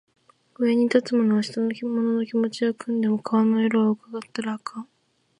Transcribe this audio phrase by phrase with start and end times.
[0.55, 4.87] 上に立つ者は下の者の気持ちは汲んでも顔色は窺ったらあかん